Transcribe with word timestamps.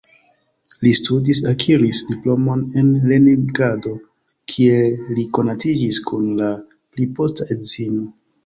Li 0.85 0.93
studis, 0.99 1.41
akiris 1.49 2.01
diplomon 2.07 2.63
en 2.81 2.89
Leningrado, 3.11 3.93
kie 4.55 4.81
li 5.19 5.29
konatiĝis 5.39 6.03
kun 6.09 6.27
la 6.43 6.53
pli 6.73 7.11
posta 7.21 7.53
edzino. 7.57 8.11